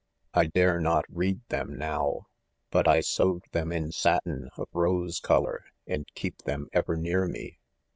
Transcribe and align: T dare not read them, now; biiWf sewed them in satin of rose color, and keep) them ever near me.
T 0.35 0.47
dare 0.47 0.79
not 0.79 1.05
read 1.09 1.41
them, 1.49 1.77
now; 1.77 2.25
biiWf 2.71 3.05
sewed 3.05 3.43
them 3.51 3.71
in 3.71 3.91
satin 3.91 4.49
of 4.57 4.67
rose 4.73 5.19
color, 5.19 5.65
and 5.85 6.07
keep) 6.15 6.39
them 6.41 6.67
ever 6.73 6.95
near 6.95 7.27
me. 7.27 7.59